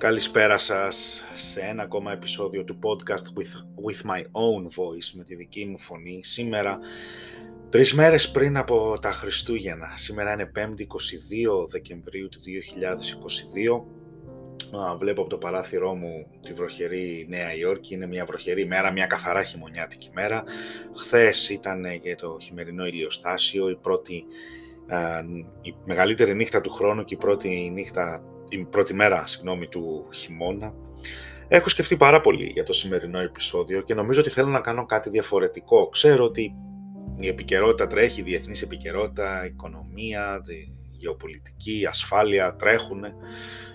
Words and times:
Καλησπέρα 0.00 0.58
σας 0.58 1.24
σε 1.34 1.60
ένα 1.60 1.82
ακόμα 1.82 2.12
επεισόδιο 2.12 2.64
του 2.64 2.78
podcast 2.82 3.38
with, 3.38 3.86
with 3.86 4.10
my 4.10 4.20
own 4.20 4.64
voice, 4.64 5.10
με 5.14 5.24
τη 5.24 5.34
δική 5.34 5.64
μου 5.64 5.78
φωνή. 5.78 6.20
Σήμερα, 6.22 6.78
τρεις 7.70 7.94
μέρες 7.94 8.30
πριν 8.30 8.56
από 8.56 8.98
τα 9.00 9.12
Χριστούγεννα. 9.12 9.92
Σήμερα 9.96 10.32
είναι 10.32 10.50
5η 10.56 10.80
22 10.80 11.68
Δεκεμβρίου 11.70 12.28
του 12.28 12.38
2022. 14.72 14.98
Βλέπω 14.98 15.20
από 15.20 15.30
το 15.30 15.38
παράθυρό 15.38 15.94
μου 15.94 16.26
τη 16.40 16.52
βροχερή 16.52 17.26
Νέα 17.28 17.54
Υόρκη. 17.54 17.94
Είναι 17.94 18.06
μια 18.06 18.24
βροχερή 18.24 18.66
μέρα, 18.66 18.92
μια 18.92 19.06
καθαρά 19.06 19.42
χειμωνιάτικη 19.42 20.10
μέρα. 20.12 20.44
Χθες 20.96 21.48
ήταν 21.48 21.84
για 22.02 22.16
το 22.16 22.38
χειμερινό 22.40 22.86
ηλιοστάσιο, 22.86 23.70
η 23.70 23.76
πρώτη 23.76 24.24
η 25.62 25.74
μεγαλύτερη 25.84 26.34
νύχτα 26.34 26.60
του 26.60 26.70
χρόνου 26.70 27.04
και 27.04 27.14
η 27.14 27.18
πρώτη 27.18 27.70
νύχτα 27.74 28.22
η 28.50 28.64
πρώτη 28.64 28.94
μέρα 28.94 29.26
συγγνώμη, 29.26 29.66
του 29.66 30.08
χειμώνα. 30.12 30.74
Έχω 31.48 31.68
σκεφτεί 31.68 31.96
πάρα 31.96 32.20
πολύ 32.20 32.44
για 32.44 32.64
το 32.64 32.72
σημερινό 32.72 33.18
επεισόδιο 33.20 33.80
και 33.82 33.94
νομίζω 33.94 34.20
ότι 34.20 34.30
θέλω 34.30 34.48
να 34.48 34.60
κάνω 34.60 34.86
κάτι 34.86 35.10
διαφορετικό. 35.10 35.88
Ξέρω 35.88 36.24
ότι 36.24 36.54
η 37.16 37.28
επικαιρότητα 37.28 37.86
τρέχει, 37.86 38.20
η 38.20 38.24
διεθνής 38.24 38.62
επικαιρότητα, 38.62 39.44
η 39.44 39.46
οικονομία, 39.46 40.42
η 40.46 40.72
γεωπολιτική, 40.90 41.80
η 41.80 41.86
ασφάλεια 41.86 42.54
τρέχουν. 42.54 43.04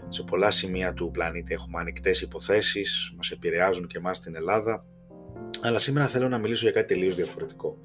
Σε 0.09 0.23
πολλά 0.23 0.51
σημεία 0.51 0.93
του 0.93 1.11
πλανήτη 1.11 1.53
έχουμε 1.53 1.79
ανοιχτές 1.79 2.21
υποθέσεις, 2.21 3.13
μας 3.15 3.31
επηρεάζουν 3.31 3.87
και 3.87 3.97
εμάς 3.97 4.17
στην 4.17 4.35
Ελλάδα. 4.35 4.85
Αλλά 5.61 5.79
σήμερα 5.79 6.07
θέλω 6.07 6.29
να 6.29 6.37
μιλήσω 6.37 6.63
για 6.63 6.71
κάτι 6.71 6.93
τελείως 6.93 7.15
διαφορετικό. 7.15 7.77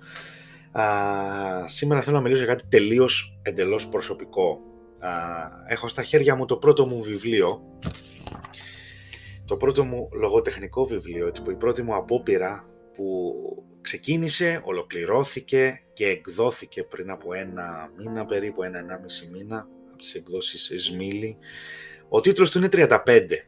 Α, 0.72 0.84
σήμερα 1.64 2.02
θέλω 2.02 2.16
να 2.16 2.22
μιλήσω 2.22 2.44
για 2.44 2.54
κάτι 2.54 2.68
τελείως 2.68 3.38
εντελώς 3.42 3.88
προσωπικό 3.88 4.58
έχω 5.66 5.88
στα 5.88 6.02
χέρια 6.02 6.34
μου 6.34 6.44
το 6.44 6.56
πρώτο 6.56 6.86
μου 6.86 7.02
βιβλίο, 7.02 7.78
το 9.44 9.56
πρώτο 9.56 9.84
μου 9.84 10.08
λογοτεχνικό 10.12 10.86
βιβλίο, 10.86 11.32
η 11.50 11.54
πρώτη 11.54 11.82
μου 11.82 11.94
απόπειρα 11.94 12.64
που 12.94 13.34
ξεκίνησε, 13.80 14.60
ολοκληρώθηκε 14.64 15.82
και 15.92 16.06
εκδόθηκε 16.06 16.82
πριν 16.84 17.10
από 17.10 17.34
ένα 17.34 17.90
μήνα, 17.96 18.26
περίπου 18.26 18.62
ένα 18.62 18.78
ενάμιση 18.78 19.28
μήνα, 19.32 19.68
από 19.88 19.98
τις 19.98 20.14
εκδόσεις 20.14 20.84
Σμίλη. 20.84 21.38
Ο 22.08 22.20
τίτλος 22.20 22.50
του 22.50 22.58
είναι 22.58 22.68
35. 22.68 23.46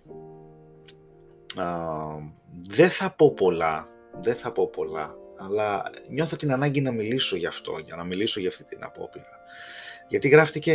δεν 2.68 2.90
θα 2.90 3.10
πω 3.10 3.32
πολλά, 3.32 3.88
δεν 4.20 4.34
θα 4.34 4.52
πω 4.52 4.68
πολλά, 4.68 5.14
αλλά 5.36 5.82
νιώθω 6.08 6.36
την 6.36 6.52
ανάγκη 6.52 6.80
να 6.80 6.90
μιλήσω 6.90 7.36
γι' 7.36 7.46
αυτό, 7.46 7.78
για 7.84 7.96
να 7.96 8.04
μιλήσω 8.04 8.40
για 8.40 8.48
αυτή 8.48 8.64
την 8.64 8.84
απόπειρα. 8.84 9.40
Γιατί 10.12 10.28
γράφτηκε, 10.28 10.74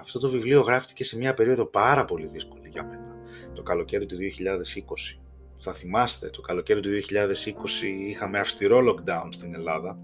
αυτό 0.00 0.18
το 0.18 0.28
βιβλίο 0.28 0.60
γράφτηκε 0.60 1.04
σε 1.04 1.16
μια 1.16 1.34
περίοδο 1.34 1.66
πάρα 1.66 2.04
πολύ 2.04 2.26
δύσκολη 2.26 2.68
για 2.68 2.84
μένα. 2.84 3.16
Το 3.54 3.62
καλοκαίρι 3.62 4.06
του 4.06 4.16
2020. 4.16 5.18
Θα 5.58 5.72
θυμάστε, 5.72 6.28
το 6.28 6.40
καλοκαίρι 6.40 6.80
του 6.80 6.88
2020 6.88 8.08
είχαμε 8.08 8.38
αυστηρό 8.38 8.78
lockdown 8.78 9.28
στην 9.30 9.54
Ελλάδα, 9.54 9.98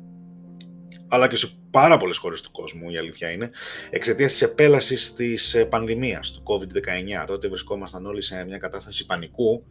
αλλά 1.08 1.28
και 1.28 1.36
σε 1.36 1.50
πάρα 1.70 1.96
πολλές 1.96 2.16
χώρες 2.16 2.40
του 2.40 2.50
κόσμου, 2.50 2.90
η 2.90 2.98
αλήθεια 2.98 3.30
είναι, 3.30 3.50
εξαιτίας 3.90 4.32
της 4.32 4.42
επέλασης 4.42 5.14
της 5.14 5.54
ε, 5.54 5.64
πανδημίας, 5.64 6.30
του 6.32 6.42
COVID-19. 6.46 7.24
Τότε 7.26 7.48
βρισκόμασταν 7.48 8.06
όλοι 8.06 8.22
σε 8.22 8.44
μια 8.44 8.58
κατάσταση 8.58 9.06
πανικού 9.06 9.64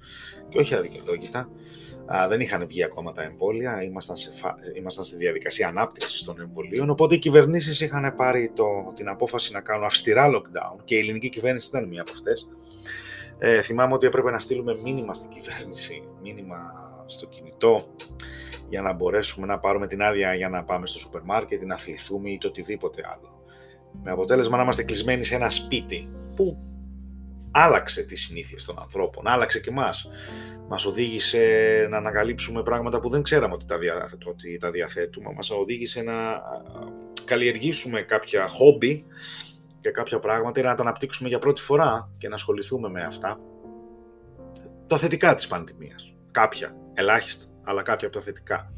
και 0.49 0.57
όχι 0.57 0.75
αδικαιολόγητα 0.75 1.49
δεν 2.29 2.39
είχαν 2.39 2.67
βγει 2.67 2.83
ακόμα 2.83 3.11
τα 3.11 3.23
εμβόλια, 3.23 3.83
ήμασταν, 3.83 4.17
σε, 4.17 4.31
ήμασταν 4.75 5.05
στη 5.05 5.15
διαδικασία 5.15 5.67
ανάπτυξης 5.67 6.23
των 6.23 6.39
εμβολίων, 6.41 6.89
οπότε 6.89 7.15
οι 7.15 7.17
κυβερνήσεις 7.17 7.81
είχαν 7.81 8.15
πάρει 8.15 8.51
το, 8.55 8.93
την 8.95 9.07
απόφαση 9.07 9.51
να 9.51 9.61
κάνουν 9.61 9.85
αυστηρά 9.85 10.29
lockdown 10.35 10.83
και 10.83 10.95
η 10.95 10.99
ελληνική 10.99 11.29
κυβέρνηση 11.29 11.67
ήταν 11.67 11.87
μία 11.87 12.01
από 12.01 12.11
αυτές. 12.11 12.49
Ε, 13.39 13.61
θυμάμαι 13.61 13.93
ότι 13.93 14.07
έπρεπε 14.07 14.31
να 14.31 14.39
στείλουμε 14.39 14.77
μήνυμα 14.83 15.13
στην 15.13 15.29
κυβέρνηση, 15.29 16.03
μήνυμα 16.21 16.57
στο 17.05 17.25
κινητό, 17.27 17.95
για 18.69 18.81
να 18.81 18.93
μπορέσουμε 18.93 19.45
να 19.47 19.59
πάρουμε 19.59 19.87
την 19.87 20.01
άδεια 20.01 20.33
για 20.33 20.49
να 20.49 20.63
πάμε 20.63 20.87
στο 20.87 20.99
σούπερ 20.99 21.21
μάρκετ 21.21 21.61
ή 21.61 21.65
να 21.65 21.73
αθληθούμε 21.73 22.29
ή 22.29 22.37
το 22.37 22.47
οτιδήποτε 22.47 23.03
άλλο. 23.13 23.43
Με 24.03 24.11
αποτέλεσμα 24.11 24.57
να 24.57 24.63
είμαστε 24.63 24.83
κλεισμένοι 24.83 25.23
σε 25.23 25.35
ένα 25.35 25.49
σπίτι 25.49 26.09
που 26.35 26.57
άλλαξε 27.51 28.03
τις 28.03 28.21
συνήθειες 28.21 28.65
των 28.65 28.79
ανθρώπων, 28.79 29.27
άλλαξε 29.27 29.59
και 29.59 29.71
μας. 29.71 30.09
Μας 30.67 30.85
οδήγησε 30.85 31.39
να 31.89 31.97
ανακαλύψουμε 31.97 32.63
πράγματα 32.63 32.99
που 32.99 33.09
δεν 33.09 33.21
ξέραμε 33.21 33.53
ότι 33.53 33.65
τα, 33.65 33.77
δια, 33.77 34.09
ότι 34.25 34.57
τα 34.57 34.71
διαθέτουμε, 34.71 35.33
μας 35.35 35.51
οδήγησε 35.51 36.01
να 36.01 36.41
καλλιεργήσουμε 37.25 38.01
κάποια 38.01 38.47
χόμπι 38.47 39.05
και 39.79 39.89
κάποια 39.89 40.19
πράγματα, 40.19 40.61
να 40.61 40.75
τα 40.75 40.81
αναπτύξουμε 40.81 41.29
για 41.29 41.39
πρώτη 41.39 41.61
φορά 41.61 42.11
και 42.17 42.27
να 42.27 42.35
ασχοληθούμε 42.35 42.89
με 42.89 43.01
αυτά. 43.01 43.39
Τα 44.87 44.97
θετικά 44.97 45.35
της 45.35 45.47
πανδημίας, 45.47 46.13
κάποια, 46.31 46.75
ελάχιστα, 46.93 47.48
αλλά 47.69 47.81
κάποια 47.81 48.07
από 48.07 48.17
τα 48.17 48.23
θετικά. 48.23 48.73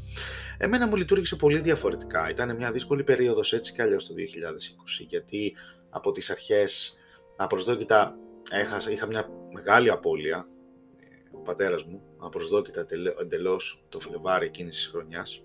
Εμένα 0.58 0.86
μου 0.86 0.96
λειτουργήσε 0.96 1.36
πολύ 1.36 1.58
διαφορετικά. 1.60 2.30
Ήταν 2.30 2.56
μια 2.56 2.72
δύσκολη 2.72 3.04
περίοδος 3.04 3.52
έτσι 3.52 3.72
κι 3.72 3.82
αλλιώς 3.82 4.06
το 4.06 4.14
2020, 4.14 5.06
γιατί 5.08 5.54
από 5.90 6.12
τις 6.12 6.30
αρχές 6.30 6.96
απροσδόκητα 7.36 8.16
έχασα, 8.50 8.90
είχα 8.90 9.06
μια 9.06 9.28
μεγάλη 9.52 9.90
απώλεια, 9.90 10.48
ο 11.32 11.38
πατέρας 11.38 11.84
μου, 11.84 12.02
απροσδόκητα 12.18 12.86
εντελώς 13.20 13.84
το 13.88 14.00
Φλεβάρι 14.00 14.46
εκείνης 14.46 14.74
της 14.74 14.86
χρονιάς. 14.86 15.44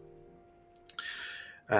Ε, 1.65 1.77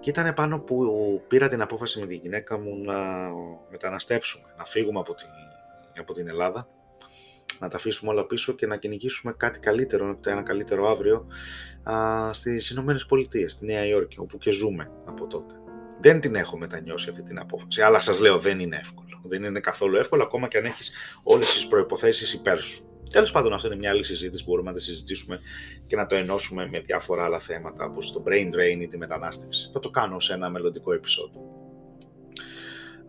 και 0.00 0.10
ήταν 0.10 0.34
πάνω 0.34 0.60
που 0.60 1.22
πήρα 1.28 1.48
την 1.48 1.60
απόφαση 1.60 2.00
με 2.00 2.06
τη 2.06 2.14
γυναίκα 2.14 2.58
μου 2.58 2.82
να 2.84 3.30
μεταναστεύσουμε, 3.70 4.54
να 4.58 4.64
φύγουμε 4.64 4.98
από 4.98 5.14
την, 5.14 5.28
από 5.98 6.12
την 6.12 6.28
Ελλάδα, 6.28 6.68
να 7.60 7.68
τα 7.68 7.76
αφήσουμε 7.76 8.10
όλα 8.10 8.26
πίσω 8.26 8.52
και 8.52 8.66
να 8.66 8.76
κυνηγήσουμε 8.76 9.34
κάτι 9.36 9.58
καλύτερο, 9.58 10.18
ένα 10.26 10.42
καλύτερο 10.42 10.90
αύριο 10.90 11.26
α, 11.90 12.32
στις 12.32 12.70
Ηνωμένες 12.70 13.06
Πολιτείες, 13.06 13.52
στη 13.52 13.64
Νέα 13.64 13.86
Υόρκη, 13.86 14.16
όπου 14.18 14.38
και 14.38 14.50
ζούμε 14.50 14.90
από 15.04 15.26
τότε. 15.26 15.54
Δεν 16.00 16.20
την 16.20 16.34
έχω 16.34 16.58
μετανιώσει 16.58 17.10
αυτή 17.10 17.22
την 17.22 17.38
απόφαση, 17.38 17.82
αλλά 17.82 18.00
σας 18.00 18.20
λέω 18.20 18.38
δεν 18.38 18.60
είναι 18.60 18.76
εύκολο. 18.76 19.20
Δεν 19.22 19.42
είναι 19.42 19.60
καθόλου 19.60 19.96
εύκολο, 19.96 20.22
ακόμα 20.22 20.48
και 20.48 20.58
αν 20.58 20.64
έχεις 20.64 20.92
όλες 21.22 21.52
τις 21.52 21.66
προποθέσει 21.66 22.36
υπέρ 22.36 22.60
σου. 22.60 22.84
Τέλος 23.10 23.30
πάντων, 23.30 23.52
αυτό 23.52 23.66
είναι 23.66 23.76
μια 23.76 23.90
άλλη 23.90 24.04
συζήτηση 24.04 24.44
που 24.44 24.50
μπορούμε 24.50 24.70
να 24.70 24.76
τη 24.76 24.82
συζητήσουμε 24.82 25.40
και 25.86 25.96
να 25.96 26.06
το 26.06 26.16
ενώσουμε 26.16 26.68
με 26.68 26.80
διάφορα 26.80 27.24
άλλα 27.24 27.38
θέματα, 27.38 27.84
όπως 27.84 28.12
το 28.12 28.22
brain 28.26 28.54
drain 28.54 28.80
ή 28.80 28.88
τη 28.88 28.98
μετανάστευση. 28.98 29.70
Θα 29.72 29.80
το 29.80 29.90
κάνω 29.90 30.20
σε 30.20 30.34
ένα 30.34 30.50
μελλοντικό 30.50 30.92
επεισόδιο. 30.92 31.59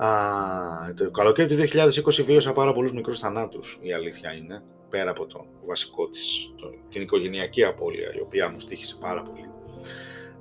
Α, 0.04 0.94
το 0.96 1.12
καλοκαίρι 1.12 1.48
του 1.48 1.56
2020 1.56 2.24
βίωσα 2.26 2.52
πάρα 2.52 2.74
πολλούς 2.74 2.94
μικρούς 2.94 3.20
θανάτους, 3.20 3.80
η 3.82 3.94
αλήθεια 3.94 4.34
είναι, 4.34 4.64
πέρα 4.90 5.10
από 5.10 5.26
τον 5.26 5.46
βασικό 5.66 6.10
της, 6.10 6.54
το, 6.56 6.70
την 6.90 7.02
οικογενειακή 7.02 7.64
απώλεια, 7.64 8.14
η 8.16 8.22
οποία 8.22 8.50
μου 8.50 8.60
στήχησε 8.60 8.96
πάρα 9.00 9.22
πολύ. 9.22 9.50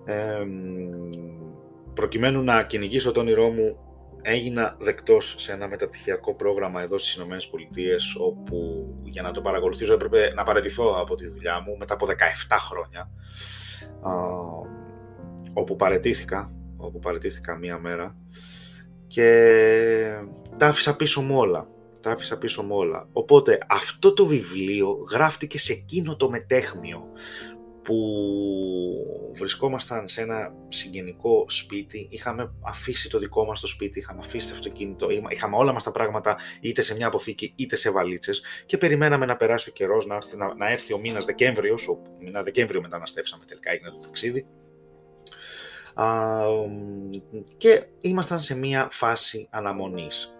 Ε, 0.04 0.46
προκειμένου 1.94 2.42
να 2.42 2.64
κυνηγήσω 2.64 3.12
το 3.12 3.20
όνειρό 3.20 3.48
μου 3.48 3.76
έγινα 4.22 4.76
δεκτός 4.80 5.34
σε 5.38 5.52
ένα 5.52 5.68
μεταπτυχιακό 5.68 6.34
πρόγραμμα 6.34 6.82
εδώ 6.82 6.98
στις 6.98 7.14
Ηνωμένες 7.14 7.48
Πολιτείες 7.48 8.14
όπου 8.18 8.86
για 9.02 9.22
να 9.22 9.30
το 9.30 9.40
παρακολουθήσω 9.40 9.92
έπρεπε 9.92 10.32
να 10.34 10.42
παραιτηθώ 10.42 11.00
από 11.00 11.14
τη 11.14 11.26
δουλειά 11.26 11.60
μου 11.60 11.76
μετά 11.78 11.94
από 11.94 12.06
17 12.06 12.10
χρόνια 12.58 13.10
όπου 15.52 15.76
παρετήθηκα, 15.76 16.50
όπου 16.76 16.98
παρετήθηκα 16.98 17.56
μία 17.56 17.78
μέρα 17.78 18.16
και 19.10 20.20
τα 20.56 20.66
άφησα 20.66 20.96
πίσω 20.96 21.20
μου 21.20 21.38
όλα. 21.38 21.66
Τα 22.00 22.10
άφησα 22.10 22.38
πίσω 22.38 22.62
μου 22.62 22.76
όλα. 22.76 23.08
Οπότε 23.12 23.58
αυτό 23.68 24.12
το 24.12 24.26
βιβλίο 24.26 24.96
γράφτηκε 25.10 25.58
σε 25.58 25.72
εκείνο 25.72 26.16
το 26.16 26.30
μετέχμιο 26.30 27.12
που 27.82 27.96
βρισκόμασταν 29.32 30.08
σε 30.08 30.20
ένα 30.20 30.54
συγγενικό 30.68 31.44
σπίτι, 31.48 32.08
είχαμε 32.10 32.52
αφήσει 32.60 33.10
το 33.10 33.18
δικό 33.18 33.44
μας 33.44 33.60
το 33.60 33.66
σπίτι, 33.66 33.98
είχαμε 33.98 34.20
αφήσει 34.24 34.48
το 34.48 34.54
αυτοκίνητο, 34.54 35.08
είχαμε 35.28 35.56
όλα 35.56 35.72
μας 35.72 35.84
τα 35.84 35.90
πράγματα 35.90 36.36
είτε 36.60 36.82
σε 36.82 36.94
μια 36.94 37.06
αποθήκη 37.06 37.52
είτε 37.56 37.76
σε 37.76 37.90
βαλίτσες 37.90 38.42
και 38.66 38.78
περιμέναμε 38.78 39.26
να 39.26 39.36
περάσει 39.36 39.68
ο 39.68 39.72
καιρός, 39.72 40.06
να 40.06 40.14
έρθει, 40.14 40.36
να, 40.36 40.54
να 40.54 40.70
έρθει 40.70 40.92
ο 40.92 40.98
μήνας 40.98 41.24
Δεκέμβριος, 41.24 41.88
ο 41.88 41.98
μήνα 42.20 42.42
Δεκέμβριο 42.42 42.80
μεταναστεύσαμε 42.80 43.44
τελικά, 43.44 43.70
έγινε 43.70 43.90
το 43.90 43.98
ταξίδι. 43.98 44.46
Α, 45.94 46.38
και 47.56 47.84
ήμασταν 48.00 48.40
σε 48.40 48.56
μια 48.56 48.88
φάση 48.90 49.48
αναμονής. 49.50 50.34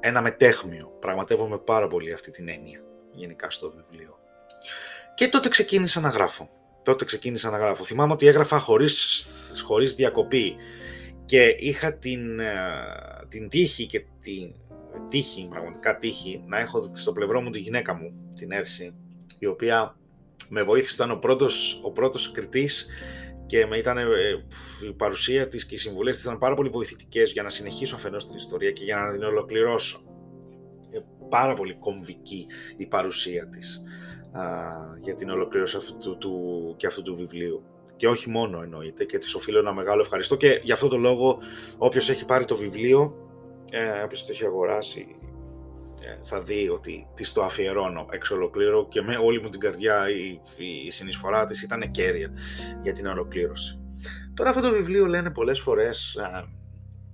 Ένα 0.00 0.20
μετέχμιο. 0.20 0.96
Πραγματεύομαι 1.00 1.58
πάρα 1.58 1.86
πολύ 1.86 2.12
αυτή 2.12 2.30
την 2.30 2.48
έννοια 2.48 2.80
γενικά 3.12 3.50
στο 3.50 3.70
βιβλίο. 3.70 4.18
Και 5.14 5.28
τότε 5.28 5.48
ξεκίνησα 5.48 6.00
να 6.00 6.08
γράφω 6.08 6.48
τότε 6.82 7.04
ξεκίνησα 7.04 7.50
να 7.50 7.58
γράφω. 7.58 7.84
Θυμάμαι 7.84 8.12
ότι 8.12 8.26
έγραφα 8.26 8.58
χωρίς, 8.58 9.26
χωρίς 9.64 9.94
διακοπή 9.94 10.54
και 11.24 11.56
είχα 11.58 11.94
την, 11.94 12.40
ε, 12.40 12.54
την 13.28 13.48
τύχη 13.48 13.86
και 13.86 14.04
την 14.20 14.54
τύχη, 15.08 15.46
πραγματικά 15.50 15.96
τύχη, 15.96 16.42
να 16.46 16.58
έχω 16.58 16.90
στο 16.92 17.12
πλευρό 17.12 17.40
μου 17.40 17.50
τη 17.50 17.58
γυναίκα 17.58 17.94
μου, 17.94 18.32
την 18.34 18.52
Έρση, 18.52 18.94
η 19.38 19.46
οποία 19.46 19.96
με 20.48 20.62
βοήθησε, 20.62 20.94
ήταν 20.94 21.10
ο 21.10 21.16
πρώτος, 21.16 21.80
ο 21.82 21.90
πρώτος 21.90 22.32
κριτής 22.32 22.86
και 23.50 23.66
με 23.66 23.78
ήταν, 23.78 23.98
ε, 23.98 24.04
η 24.88 24.92
παρουσία 24.92 25.48
της 25.48 25.66
και 25.66 25.74
οι 25.74 25.78
συμβουλές 25.78 26.16
της 26.16 26.24
ήταν 26.24 26.38
πάρα 26.38 26.54
πολύ 26.54 26.68
βοηθητικές 26.68 27.32
για 27.32 27.42
να 27.42 27.48
συνεχίσω 27.48 27.94
αφενός 27.94 28.26
την 28.26 28.36
ιστορία 28.36 28.70
και 28.70 28.84
για 28.84 28.96
να 28.96 29.12
την 29.12 29.22
ολοκληρώσω. 29.22 30.02
Ε, 30.90 30.98
πάρα 31.28 31.54
πολύ 31.54 31.74
κομβική 31.74 32.46
η 32.76 32.86
παρουσία 32.86 33.48
της 33.48 33.82
α, 34.32 34.42
για 35.00 35.14
την 35.14 35.30
ολοκλήρωση 35.30 35.76
αυτού 35.76 36.18
του, 36.18 36.74
και 36.76 36.86
αυτού 36.86 37.02
του 37.02 37.14
βιβλίου. 37.14 37.62
Και 37.96 38.08
όχι 38.08 38.30
μόνο 38.30 38.62
εννοείται 38.62 39.04
και 39.04 39.18
της 39.18 39.34
οφείλω 39.34 39.58
ένα 39.58 39.72
μεγάλο 39.72 40.00
ευχαριστώ 40.00 40.36
και 40.36 40.60
γι' 40.62 40.72
αυτό 40.72 40.88
το 40.88 40.96
λόγο 40.96 41.38
όποιος 41.78 42.10
έχει 42.10 42.24
πάρει 42.24 42.44
το 42.44 42.56
βιβλίο, 42.56 43.14
ε, 43.70 44.02
όποιος 44.02 44.24
το 44.24 44.32
έχει 44.32 44.44
αγοράσει 44.44 45.06
ε, 45.08 45.19
θα 46.22 46.42
δει 46.42 46.68
ότι 46.68 47.06
της 47.14 47.32
το 47.32 47.42
αφιερώνω 47.42 48.06
εξ 48.10 48.30
ολοκλήρου 48.30 48.88
και 48.88 49.02
με 49.02 49.16
όλη 49.16 49.42
μου 49.42 49.48
την 49.48 49.60
καρδιά 49.60 50.10
η, 50.10 50.40
η 50.86 50.90
συνεισφορά 50.90 51.46
της 51.46 51.62
ήταν 51.62 51.90
κέρια 51.90 52.32
για 52.82 52.92
την 52.92 53.06
ολοκλήρωση. 53.06 53.80
Τώρα 54.34 54.50
αυτό 54.50 54.62
το 54.62 54.70
βιβλίο 54.70 55.06
λένε 55.06 55.30
πολλές 55.30 55.60
φορές 55.60 56.16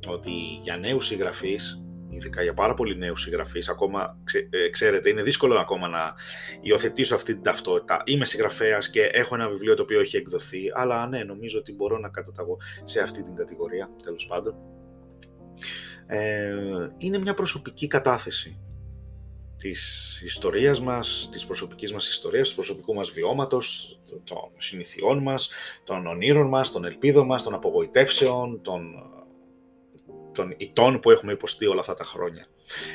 ότι 0.07 0.31
για 0.63 0.77
νέους 0.77 1.07
συγγραφείς, 1.07 1.83
ειδικά 2.09 2.43
για 2.43 2.55
πάρα 2.55 2.75
πολύ 2.75 2.97
νέους 2.97 3.21
συγγραφείς, 3.21 3.69
ακόμα 3.69 4.19
ε, 4.51 4.69
ξέρετε 4.69 5.09
είναι 5.09 5.23
δύσκολο 5.23 5.59
ακόμα 5.59 5.89
να 5.89 6.15
υιοθετήσω 6.61 7.15
αυτή 7.15 7.35
την 7.35 7.43
ταυτότητα. 7.43 8.03
Είμαι 8.05 8.25
συγγραφέας 8.25 8.91
και 8.91 9.03
έχω 9.03 9.35
ένα 9.35 9.49
βιβλίο 9.49 9.75
το 9.75 9.83
οποίο 9.83 10.01
έχει 10.01 10.17
εκδοθεί, 10.17 10.63
αλλά 10.75 11.07
ναι, 11.07 11.25
νομίζω 11.25 11.59
ότι 11.59 11.73
μπορώ 11.73 11.99
να 11.99 12.09
καταταγώ 12.09 12.57
σε 12.85 13.01
αυτή 13.01 13.23
την 13.23 13.35
κατηγορία, 13.35 13.91
τέλος 14.03 14.27
πάντων. 14.27 14.55
Ε, 16.07 16.55
είναι 16.99 17.19
μια 17.19 17.35
προσωπική 17.35 17.87
κατάθεση 17.87 18.61
της 19.57 20.21
ιστορίας 20.25 20.81
μας, 20.81 21.29
της 21.33 21.47
προσωπικής 21.47 21.93
μας 21.93 22.09
ιστορίας, 22.09 22.49
του 22.49 22.55
προσωπικού 22.55 22.95
μας 22.95 23.11
βιώματος, 23.11 23.99
των 24.25 24.51
συνηθιών 24.59 25.19
μας, 25.19 25.51
των 25.85 26.07
ονείρων 26.07 26.49
μας, 26.49 26.73
των 26.73 26.85
ελπίδων 26.85 27.27
μας, 27.27 27.43
των 27.43 27.55
απογοητεύσεων, 27.55 28.63
των, 28.63 28.95
των 30.33 30.55
ητών 30.57 31.01
που 31.01 31.11
έχουμε 31.11 31.33
υποστεί 31.33 31.67
όλα 31.67 31.81
αυτά 31.81 31.95
τα 31.95 32.05
χρόνια. 32.05 32.47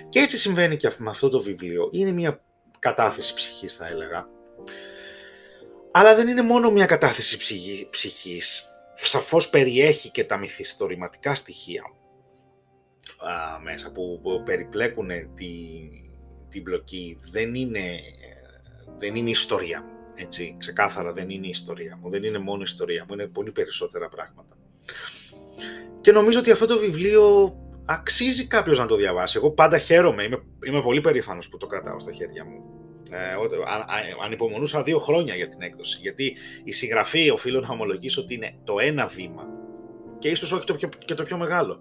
Και 0.10 0.20
έτσι 0.20 0.38
συμβαίνει 0.38 0.78
και 0.78 0.92
με 1.00 1.10
αυτό 1.10 1.30
το 1.30 1.40
βιβλίο. 1.42 1.90
Είναι 1.92 2.12
μια 2.12 2.44
κατάθεση 2.80 3.34
ψυχής 3.34 3.76
θα 3.76 3.88
έλεγα. 3.88 4.28
Αλλά 5.92 6.16
δεν 6.16 6.28
είναι 6.28 6.42
μόνο 6.42 6.72
μια 6.72 6.86
κατάθεση 6.86 7.38
ψυχής. 7.90 8.66
Σαφώς 8.94 9.50
περιέχει 9.50 10.10
και 10.10 10.24
τα 10.24 10.38
μυθιστορηματικά 10.38 11.36
στοιχεία 11.36 11.84
α, 13.18 13.60
μέσα 13.60 13.92
που, 13.92 14.20
που 14.24 14.44
περιπλέκουν 14.46 15.10
τη, 15.36 15.48
την 16.52 16.62
μπλοκή 16.62 17.18
δεν 17.32 17.56
είναι, 17.56 18.00
δεν 18.98 19.16
είναι 19.16 19.30
ιστορία 19.30 19.82
μου. 19.82 19.90
Έτσι, 20.16 20.56
ξεκάθαρα 20.60 21.12
δεν 21.12 21.30
είναι 21.30 21.48
ιστορία 21.48 22.00
μου, 22.02 22.10
δεν 22.10 22.24
είναι 22.24 22.40
μόνο 22.40 22.62
ιστορία 22.64 23.06
μου, 23.08 23.14
είναι 23.14 23.28
πολύ 23.28 23.52
περισσότερα 23.52 24.10
πράγματα. 24.10 24.56
Και 26.02 26.12
νομίζω 26.12 26.40
ότι 26.40 26.52
αυτό 26.52 26.66
το 26.66 26.78
βιβλίο 26.78 27.56
αξίζει 27.86 28.48
κάποιος 28.48 28.80
να 28.80 28.86
το 28.86 28.96
διαβάσει. 28.96 29.38
Εγώ 29.38 29.52
πάντα 29.52 29.78
χαίρομαι, 29.78 30.24
είμαι, 30.24 30.44
είμαι 30.66 30.82
πολύ 30.82 31.02
περήφανος 31.02 31.50
που 31.50 31.58
το 31.58 31.68
κρατάω 31.68 32.00
στα 32.00 32.12
χέρια 32.12 32.46
μου. 32.46 32.64
Ε, 33.12 33.36
ανυπομονούσα 34.24 34.84
δύο 34.84 35.00
χρόνια 35.00 35.36
για 35.36 35.48
την 35.48 35.62
έκδοση, 35.62 35.98
γιατί 36.02 36.36
η 36.64 36.72
συγγραφή 36.72 37.30
οφείλω 37.30 37.60
να 37.60 37.68
ομολογήσω 37.70 38.22
ότι 38.22 38.34
είναι 38.34 38.56
το 38.64 38.80
ένα 38.80 39.06
βήμα 39.06 39.48
και 40.20 40.30
ίσως 40.30 40.52
όχι 40.52 40.66
το 40.66 40.76
πιο, 40.76 40.90
και 41.06 41.14
το 41.14 41.24
πιο 41.24 41.38
μεγάλο 41.38 41.80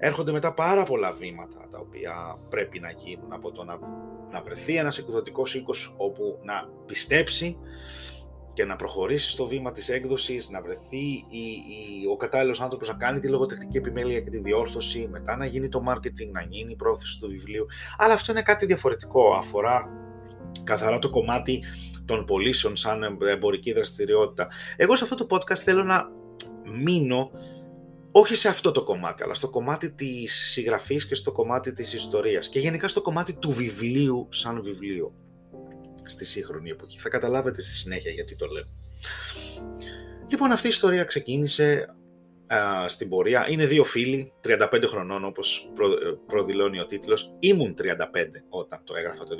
έρχονται 0.00 0.32
μετά 0.32 0.54
πάρα 0.54 0.82
πολλά 0.82 1.12
βήματα 1.12 1.68
τα 1.70 1.78
οποία 1.78 2.38
πρέπει 2.48 2.80
να 2.80 2.90
γίνουν 2.90 3.32
από 3.32 3.52
το 3.52 3.64
να, 3.64 3.78
να 4.30 4.40
βρεθεί 4.42 4.76
ένας 4.76 4.98
εκδοτικός 4.98 5.54
οίκος 5.54 5.94
όπου 5.96 6.38
να 6.42 6.68
πιστέψει 6.86 7.58
και 8.52 8.64
να 8.64 8.76
προχωρήσει 8.76 9.30
στο 9.30 9.46
βήμα 9.46 9.72
της 9.72 9.88
έκδοσης, 9.88 10.50
να 10.50 10.60
βρεθεί 10.62 11.06
η, 11.28 11.38
η, 11.38 12.06
ο 12.12 12.16
κατάλληλος 12.16 12.60
άνθρωπος 12.60 12.88
να 12.88 12.94
κάνει 12.94 13.20
τη 13.20 13.28
λογοτεχνική 13.28 13.76
επιμέλεια 13.76 14.20
και 14.20 14.30
τη 14.30 14.38
διόρθωση, 14.38 15.08
μετά 15.10 15.36
να 15.36 15.46
γίνει 15.46 15.68
το 15.68 15.82
marketing, 15.88 16.30
να 16.32 16.42
γίνει 16.42 16.72
η 16.72 16.76
πρόθεση 16.76 17.20
του 17.20 17.28
βιβλίου. 17.28 17.66
Αλλά 17.98 18.12
αυτό 18.12 18.32
είναι 18.32 18.42
κάτι 18.42 18.66
διαφορετικό, 18.66 19.32
αφορά 19.32 19.88
καθαρά 20.64 20.98
το 20.98 21.10
κομμάτι 21.10 21.64
των 22.04 22.24
πωλήσεων 22.24 22.76
σαν 22.76 23.18
εμπορική 23.20 23.72
δραστηριότητα. 23.72 24.48
Εγώ 24.76 24.96
σε 24.96 25.04
αυτό 25.04 25.16
το 25.16 25.36
podcast 25.36 25.58
θέλω 25.58 25.82
να 25.82 26.08
μείνω 26.82 27.30
όχι 28.12 28.34
σε 28.34 28.48
αυτό 28.48 28.72
το 28.72 28.82
κομμάτι, 28.82 29.22
αλλά 29.22 29.34
στο 29.34 29.50
κομμάτι 29.50 29.90
της 29.90 30.50
συγγραφής 30.50 31.06
και 31.06 31.14
στο 31.14 31.32
κομμάτι 31.32 31.72
της 31.72 31.92
ιστορίας 31.92 32.48
και 32.48 32.58
γενικά 32.58 32.88
στο 32.88 33.02
κομμάτι 33.02 33.32
του 33.32 33.50
βιβλίου 33.50 34.28
σαν 34.30 34.62
βιβλίο 34.62 35.12
στη 36.04 36.24
σύγχρονη 36.24 36.70
εποχή. 36.70 36.98
Θα 36.98 37.08
καταλάβετε 37.08 37.60
στη 37.60 37.74
συνέχεια 37.74 38.10
γιατί 38.10 38.36
το 38.36 38.46
λέω. 38.46 38.64
Λοιπόν, 40.28 40.52
αυτή 40.52 40.66
η 40.66 40.70
ιστορία 40.70 41.04
ξεκίνησε 41.04 41.94
α, 42.54 42.88
στην 42.88 43.08
πορεία. 43.08 43.46
Είναι 43.50 43.66
δύο 43.66 43.84
φίλοι, 43.84 44.32
35 44.44 44.82
χρονών 44.86 45.24
όπως 45.24 45.70
προ, 45.74 45.88
προδηλώνει 46.26 46.80
ο 46.80 46.86
τίτλος. 46.86 47.32
Ήμουν 47.38 47.74
35 47.82 47.86
όταν 48.48 48.80
το 48.84 48.96
έγραφα 48.96 49.24
το 49.24 49.36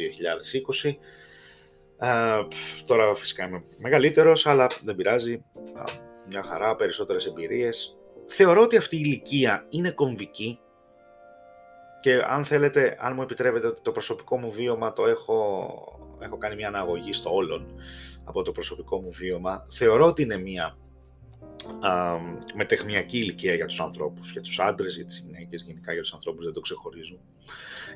2020. 0.82 0.94
Α, 2.06 2.38
τώρα 2.86 3.14
φυσικά 3.14 3.46
είμαι 3.46 3.64
μεγαλύτερος, 3.78 4.46
αλλά 4.46 4.66
δεν 4.84 4.96
πειράζει. 4.96 5.42
μια 6.28 6.42
χαρά, 6.42 6.76
περισσότερες 6.76 7.26
εμπειρίες 7.26 7.99
Θεωρώ 8.26 8.62
ότι 8.62 8.76
αυτή 8.76 8.96
η 8.96 9.02
ηλικία 9.04 9.66
είναι 9.68 9.90
κομβική 9.90 10.60
και 12.00 12.22
αν 12.28 12.44
θέλετε, 12.44 12.96
αν 13.00 13.14
μου 13.14 13.22
επιτρέπετε 13.22 13.72
το 13.82 13.92
προσωπικό 13.92 14.38
μου 14.38 14.50
βίωμα 14.52 14.92
το 14.92 15.06
έχω, 15.06 16.18
έχω 16.18 16.36
κάνει 16.36 16.54
μια 16.54 16.68
αναγωγή 16.68 17.12
στο 17.12 17.34
όλον 17.34 17.66
από 18.24 18.42
το 18.42 18.52
προσωπικό 18.52 19.00
μου 19.00 19.10
βίωμα. 19.12 19.66
Θεωρώ 19.70 20.06
ότι 20.06 20.22
είναι 20.22 20.36
μια 20.36 20.76
α, 21.80 22.16
μετεχνιακή 22.54 23.18
ηλικία 23.18 23.54
για 23.54 23.66
τους 23.66 23.80
ανθρώπους, 23.80 24.32
για 24.32 24.40
τους 24.40 24.58
άντρες, 24.58 24.96
για 24.96 25.04
τις 25.04 25.24
γυναίκες, 25.26 25.62
γενικά 25.62 25.92
για 25.92 26.02
τους 26.02 26.12
ανθρώπους 26.12 26.44
δεν 26.44 26.52
το 26.52 26.60
ξεχωρίζουν. 26.60 27.18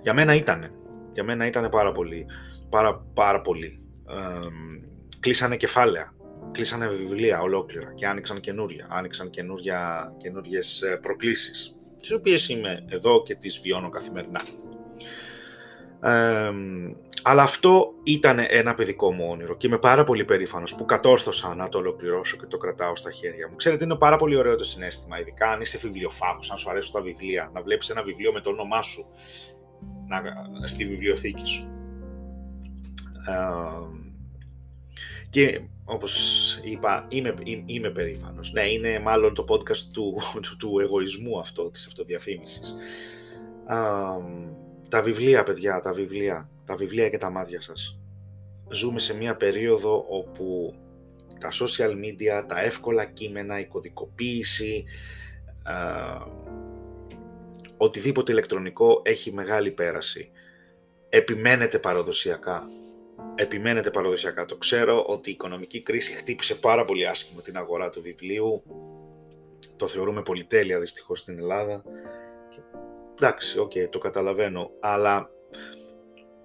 Για 0.02 0.14
μένα 0.14 0.34
ήτανε, 0.34 0.72
για 1.12 1.24
μένα 1.24 1.46
ήτανε 1.46 1.68
πάρα 1.68 1.92
πολύ, 1.92 2.26
πάρα, 2.68 3.06
πάρα 3.14 3.40
πολύ. 3.40 3.78
Ε, 4.08 4.48
κλείσανε 5.20 5.56
κεφάλαια 5.56 6.13
κλείσανε 6.54 6.88
βιβλία 6.88 7.40
ολόκληρα 7.40 7.92
και 7.94 8.06
άνοιξαν 8.06 8.40
καινούρια, 8.40 8.86
άνοιξαν 8.90 9.30
καινούριε 9.30 10.58
προκλήσεις, 11.00 11.76
τις 12.00 12.12
οποίες 12.12 12.48
είμαι 12.48 12.84
εδώ 12.88 13.22
και 13.22 13.34
τις 13.34 13.60
βιώνω 13.60 13.88
καθημερινά. 13.88 14.40
Ε, 16.00 16.52
αλλά 17.22 17.42
αυτό 17.42 17.92
ήταν 18.02 18.38
ένα 18.48 18.74
παιδικό 18.74 19.12
μου 19.12 19.26
όνειρο 19.30 19.56
και 19.56 19.66
είμαι 19.66 19.78
πάρα 19.78 20.04
πολύ 20.04 20.24
περήφανος 20.24 20.74
που 20.74 20.84
κατόρθωσα 20.84 21.54
να 21.54 21.68
το 21.68 21.78
ολοκληρώσω 21.78 22.36
και 22.36 22.46
το 22.46 22.56
κρατάω 22.56 22.96
στα 22.96 23.10
χέρια 23.10 23.48
μου. 23.48 23.56
Ξέρετε, 23.56 23.84
είναι 23.84 23.96
πάρα 23.96 24.16
πολύ 24.16 24.36
ωραίο 24.36 24.56
το 24.56 24.64
συνέστημα, 24.64 25.20
ειδικά 25.20 25.50
αν 25.50 25.60
είσαι 25.60 25.78
βιβλιοφάγος, 25.78 26.50
αν 26.50 26.58
σου 26.58 26.70
αρέσουν 26.70 26.92
τα 26.92 27.00
βιβλία, 27.00 27.50
να 27.54 27.62
βλέπεις 27.62 27.90
ένα 27.90 28.02
βιβλίο 28.02 28.32
με 28.32 28.40
το 28.40 28.50
όνομά 28.50 28.82
σου 28.82 29.06
να, 30.08 30.66
στη 30.66 30.86
βιβλιοθήκη 30.86 31.46
σου. 31.46 31.64
Ε, 33.28 34.02
και 35.30 35.60
όπως 35.84 36.58
είπα, 36.62 37.06
είμαι, 37.08 37.34
είμαι 37.66 37.90
περήφανος. 37.90 38.52
Ναι, 38.52 38.72
είναι 38.72 38.98
μάλλον 38.98 39.34
το 39.34 39.44
podcast 39.48 39.76
του, 39.92 40.16
του, 40.40 40.56
του 40.58 40.78
εγωισμού 40.80 41.38
αυτό, 41.38 41.70
της 41.70 41.86
αυτοδιαφήμισης. 41.86 42.74
τα 44.88 45.02
βιβλία, 45.02 45.42
παιδιά, 45.42 45.80
τα 45.80 45.92
βιβλία. 45.92 46.48
Τα 46.64 46.74
βιβλία 46.74 47.08
και 47.08 47.18
τα 47.18 47.30
μάτια 47.30 47.60
σας. 47.60 47.98
Ζούμε 48.68 48.98
σε 48.98 49.16
μια 49.16 49.36
περίοδο 49.36 50.04
όπου 50.08 50.74
τα 51.40 51.48
social 51.52 51.90
media, 51.90 52.44
τα 52.48 52.60
εύκολα 52.60 53.04
κείμενα, 53.04 53.60
η 53.60 53.66
κωδικοποίηση, 53.66 54.84
οτιδήποτε 57.76 58.32
ηλεκτρονικό 58.32 59.02
έχει 59.04 59.32
μεγάλη 59.32 59.70
πέραση. 59.70 60.30
Επιμένετε 61.08 61.78
παραδοσιακά 61.78 62.68
επιμένετε 63.34 63.90
παραδοσιακά. 63.90 64.44
Το 64.44 64.56
ξέρω 64.56 65.04
ότι 65.06 65.30
η 65.30 65.32
οικονομική 65.32 65.82
κρίση 65.82 66.12
χτύπησε 66.12 66.54
πάρα 66.54 66.84
πολύ 66.84 67.08
άσχημα 67.08 67.42
την 67.42 67.56
αγορά 67.56 67.90
του 67.90 68.02
βιβλίου. 68.02 68.62
Το 69.76 69.86
θεωρούμε 69.86 70.22
πολυτέλεια 70.22 70.80
δυστυχώς 70.80 71.18
στην 71.18 71.38
Ελλάδα. 71.38 71.82
Εντάξει, 73.14 73.58
οκ, 73.58 73.72
το 73.90 73.98
καταλαβαίνω, 73.98 74.70
αλλά 74.80 75.30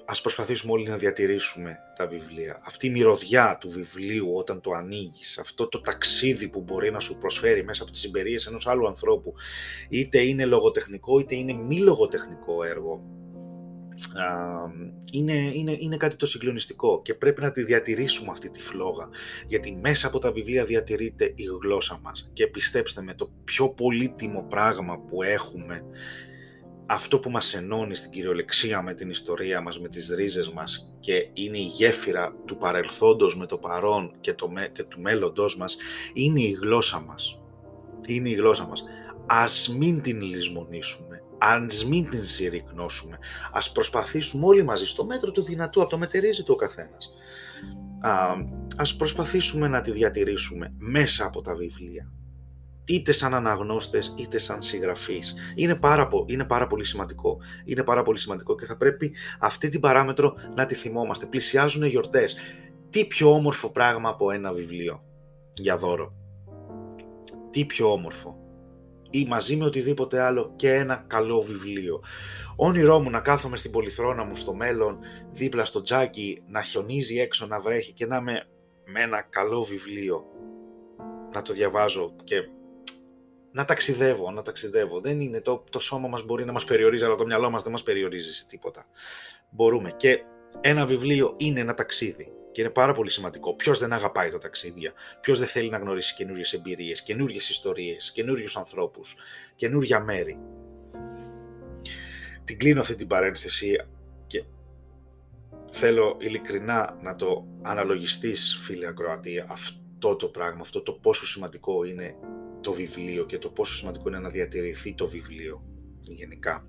ας 0.06 0.22
προσπαθήσουμε 0.22 0.72
όλοι 0.72 0.90
να 0.90 0.98
διατηρήσουμε 0.98 1.78
τα 1.96 2.08
βιβλία. 2.08 2.62
Αυτή 2.66 2.88
η 2.88 2.90
μυρωδιά 2.90 3.58
του 3.60 3.70
βιβλίου 3.70 4.34
όταν 4.34 4.62
το 4.62 4.72
ανοίγεις, 4.72 5.38
αυτό 5.38 5.68
το 5.68 5.82
ταξίδι 5.82 6.48
που 6.48 6.62
μπορεί 6.62 6.92
να 6.92 7.00
σου 7.00 7.18
προσφέρει 7.18 7.64
μέσα 7.64 7.84
από 7.84 7.92
τις 7.92 8.04
εμπειρίες 8.04 8.46
ενός 8.46 8.68
άλλου 8.68 8.88
ανθρώπου, 8.88 9.34
είτε 9.90 10.20
είναι 10.20 10.46
λογοτεχνικό 10.46 11.20
είτε 11.20 11.36
είναι 11.36 11.54
μη 11.54 11.80
λογοτεχνικό 11.80 12.64
έργο, 12.64 13.04
είναι, 15.12 15.34
είναι, 15.34 15.76
είναι 15.80 15.98
κάτι 15.98 16.16
το 16.16 16.26
συγκλονιστικό 16.26 17.02
και 17.02 17.14
πρέπει 17.14 17.42
να 17.42 17.52
τη 17.52 17.64
διατηρήσουμε 17.64 18.32
αυτή 18.32 18.50
τη 18.50 18.62
φλόγα 18.62 19.10
γιατί 19.48 19.80
μέσα 19.82 20.08
από 20.08 20.20
τα 20.20 20.32
βιβλία 20.32 20.66
διατηρείται 20.66 21.32
η 21.36 21.44
γλώσσα 21.62 22.00
μας. 22.04 22.30
Και 22.34 22.48
πιστέψτε 22.48 23.02
με 23.02 23.14
το 23.14 23.32
πιο 23.44 23.70
πολύτιμο 23.70 24.46
πράγμα 24.50 25.00
που 25.00 25.24
έχουμε 25.24 25.84
αυτό 26.92 27.20
που 27.20 27.30
μας 27.30 27.54
ενώνει 27.54 27.96
στην 27.96 28.12
κυριολεξία 28.12 28.82
με 28.82 28.94
την 28.94 29.10
ιστορία 29.10 29.62
μας, 29.62 29.80
με 29.80 29.88
τις 29.88 30.10
ρίζες 30.10 30.50
μας 30.50 30.94
και 31.00 31.30
είναι 31.34 31.58
η 31.58 31.62
γέφυρα 31.62 32.36
του 32.46 32.58
παρελθόντος 32.58 33.38
με 33.38 33.46
το 33.46 33.58
παρόν 33.58 34.16
και, 34.20 34.34
το, 34.34 34.52
και 34.72 34.84
του 34.84 35.02
μέλλοντός 35.02 35.58
μας 35.58 35.78
είναι 36.14 36.42
η 36.42 36.58
γλώσσα 36.62 37.00
μας. 37.00 37.42
Είναι 38.06 38.30
η 38.30 38.34
γλώσσα 38.34 38.68
μας. 38.68 38.84
Ας 39.26 39.76
μην 39.78 40.02
την 40.02 40.22
λησμονήσουμε, 40.22 41.24
ας 41.40 41.86
μην 41.86 42.10
την 42.10 42.24
συρρυκνώσουμε, 42.24 43.18
ας 43.52 43.72
προσπαθήσουμε 43.72 44.46
όλοι 44.46 44.64
μαζί 44.64 44.86
στο 44.86 45.06
μέτρο 45.06 45.32
του 45.32 45.42
δυνατού, 45.42 45.82
από 45.82 45.90
το 45.90 45.98
μετερίζει 45.98 46.44
το 46.44 46.54
ο 46.54 46.56
καθένας. 46.56 47.14
Α, 48.02 48.36
ας 48.76 48.96
προσπαθήσουμε 48.96 49.68
να 49.68 49.82
τη 49.82 49.92
διατηρήσουμε 49.92 50.74
μέσα 50.78 51.26
από 51.26 51.42
τα 51.42 51.56
βιβλία, 51.56 52.12
είτε 52.86 53.12
σαν 53.12 53.34
αναγνώστες 53.34 54.14
είτε 54.18 54.38
σαν 54.38 54.62
συγγραφείς. 54.62 55.36
Είναι 55.56 55.76
πάρα, 55.76 56.10
είναι 56.26 56.44
πάρα 56.44 56.68
πολύ 56.68 56.86
σημαντικό. 56.86 57.38
Είναι 57.66 57.84
πάρα 57.84 58.04
πολύ 58.04 58.20
σημαντικό 58.20 58.56
και 58.56 58.66
θα 58.66 58.78
πρέπει 58.78 59.16
αυτή 59.40 59.70
την 59.70 59.80
παράμετρο 59.80 60.34
να 60.56 60.66
τη 60.66 60.76
θυμόμαστε. 60.76 61.26
Πλησιάζουν 61.26 61.84
γιορτές. 61.84 62.36
Τι 62.90 63.06
πιο 63.06 63.34
όμορφο 63.34 63.70
πράγμα 63.70 64.10
από 64.10 64.32
ένα 64.32 64.52
βιβλίο; 64.52 65.04
Για 65.54 65.78
δώρο. 65.78 66.14
Τι 67.50 67.66
πιο 67.66 67.92
όμορφο; 67.92 68.38
Ή 69.10 69.26
μαζί 69.26 69.56
με 69.56 69.66
οτιδήποτε 69.66 70.20
άλλο 70.22 70.54
και 70.56 70.74
ένα 70.74 71.04
καλό 71.08 71.42
βιβλίο. 71.42 72.04
Όνειρό 72.56 73.00
μου 73.00 73.10
να 73.10 73.20
κάθομαι 73.20 73.58
στην 73.58 73.72
πολυθρόνα 73.72 74.24
μου 74.24 74.36
στο 74.36 74.54
μέλλον, 74.54 75.00
δίπλα 75.32 75.66
στο 75.66 75.82
τζάκι, 75.82 76.42
να 76.48 76.62
χιονίζει 76.62 77.20
έξω, 77.20 77.48
να 77.48 77.60
βρέχει 77.60 77.94
και 77.94 78.06
να 78.06 78.18
είμαι 78.18 78.48
με 78.86 79.02
ένα 79.02 79.22
καλό 79.22 79.64
βιβλίο. 79.64 80.26
Να 81.34 81.42
το 81.42 81.54
διαβάζω 81.54 82.16
και 82.24 82.50
να 83.52 83.66
ταξιδεύω, 83.66 84.32
να 84.32 84.42
ταξιδεύω. 84.42 85.00
Δεν 85.00 85.20
είναι 85.20 85.42
το, 85.42 85.64
το 85.70 85.80
σώμα 85.80 86.08
μας 86.08 86.24
μπορεί 86.24 86.46
να 86.46 86.52
μας 86.52 86.66
περιορίζει, 86.66 87.06
αλλά 87.06 87.16
το 87.16 87.26
μυαλό 87.26 87.50
μας 87.50 87.64
δεν 87.64 87.72
μας 87.72 87.84
περιορίζει 87.84 88.34
σε 88.34 88.46
τίποτα. 88.46 88.86
Μπορούμε. 89.50 89.94
Και 89.98 90.24
ένα 90.62 90.86
βιβλίο 90.86 91.34
είναι 91.38 91.60
ένα 91.60 91.74
ταξίδι. 91.74 92.32
Και 92.60 92.66
είναι 92.66 92.74
πάρα 92.74 92.94
πολύ 92.94 93.12
σημαντικό. 93.12 93.56
Ποιος 93.56 93.80
δεν 93.80 93.94
αγαπάει 93.94 94.30
τα 94.30 94.38
ταξίδια, 94.38 94.94
ποιος 95.22 95.40
δεν 95.40 95.48
θέλει 95.48 95.70
να 95.70 95.78
γνωρίσει 95.78 96.16
καινούριες 96.16 96.54
εμπειρίες, 96.54 97.04
καινούριες 97.04 97.50
ιστορίες, 97.50 98.12
καινούριους 98.12 98.58
ανθρώπους, 98.58 99.16
καινούρια 99.56 100.00
μέρη. 100.00 100.40
Την 102.44 102.58
κλείνω 102.58 102.80
αυτή 102.80 102.96
την 102.96 103.08
παρένθεση 103.08 103.76
και 104.28 104.44
θέλω 105.68 106.18
ειλικρινά 106.20 106.98
να 107.02 107.16
το 107.16 107.46
αναλογιστείς 107.62 108.60
φίλε 108.64 108.88
ακροατή 108.88 109.44
αυτό 109.48 110.16
το 110.16 110.28
πράγμα, 110.28 110.62
αυτό 110.62 110.82
το 110.82 110.92
πόσο 110.92 111.28
σημαντικό 111.28 111.84
είναι 111.84 112.16
το 112.62 112.72
βιβλίο 112.72 113.26
και 113.26 113.38
το 113.38 113.50
πόσο 113.50 113.76
σημαντικό 113.76 114.10
είναι 114.10 114.20
να 114.20 114.30
διατηρηθεί 114.30 114.94
το 114.94 115.08
βιβλίο 115.08 115.64
γενικά. 116.02 116.68